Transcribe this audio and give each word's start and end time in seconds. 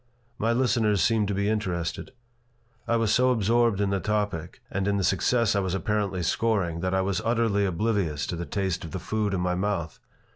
My 0.39 0.51
listeners 0.51 0.99
seemed 0.99 1.27
to 1.27 1.35
be 1.35 1.47
interested. 1.47 2.09
I 2.87 2.95
was 2.95 3.13
so 3.13 3.29
absorbed 3.29 3.79
in 3.79 3.91
the 3.91 3.99
topic 3.99 4.59
and 4.71 4.87
in 4.87 4.97
the 4.97 5.03
success 5.03 5.55
I 5.55 5.59
was 5.59 5.75
apparently 5.75 6.23
scoring 6.23 6.79
that 6.79 6.95
I 6.95 7.01
was 7.01 7.21
utterly 7.23 7.67
oblivious 7.67 8.25
to 8.25 8.35
the 8.35 8.47
taste 8.47 8.83
of 8.83 8.93
the 8.93 8.99
food 8.99 9.31
in 9.31 9.41
my 9.41 9.53
mouth. 9.53 9.99